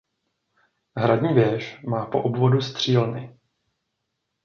[0.97, 3.39] Hradní věž má po obvodu střílny.